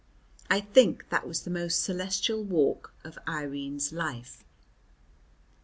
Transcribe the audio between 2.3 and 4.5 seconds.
walk of Irene's life.